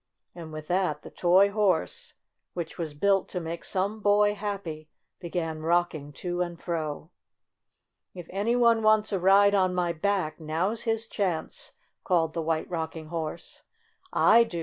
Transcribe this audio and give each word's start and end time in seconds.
And 0.33 0.51
with 0.51 0.67
that 0.67 1.03
the 1.03 1.11
toy 1.11 1.51
horse, 1.51 2.15
which 2.55 2.79
was 2.79 2.95
built 2.95 3.29
to 3.29 3.39
make 3.39 3.63
some 3.63 3.99
boy 3.99 4.33
happy, 4.33 4.89
began 5.19 5.59
rocking 5.61 6.11
to 6.25 6.41
and 6.41 6.59
fro. 6.59 7.11
"If 8.15 8.25
any 8.31 8.55
one 8.55 8.81
wants 8.81 9.11
a 9.13 9.19
ride 9.19 9.53
on 9.53 9.75
my 9.75 9.93
back, 9.93 10.39
now's 10.39 10.81
his 10.89 11.05
chance!" 11.05 11.73
called 12.03 12.33
the 12.33 12.41
White 12.41 12.67
Rock 12.67 12.95
ing 12.95 13.09
Horse. 13.09 13.61
"I 14.11 14.43
do!" 14.43 14.59